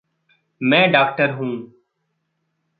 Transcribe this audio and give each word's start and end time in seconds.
मैं 0.61 0.91
डॉक्टर 0.91 1.29
हूँ। 1.31 1.51